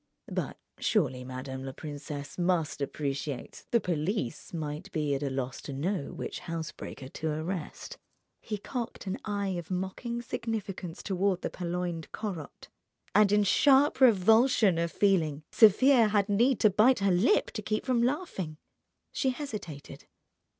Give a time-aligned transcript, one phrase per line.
[0.31, 5.73] "But surely madame la princesse must appreciate the police might be at a loss to
[5.73, 7.99] know which housebreaker to arrest."
[8.41, 12.67] He cocked an eye of mocking significance toward the purloined "Corot,"
[13.13, 17.85] and in sharp revulsion of feeling Sofia had need to bite her lip to keep
[17.85, 18.57] from laughing.
[19.11, 20.07] She hesitated.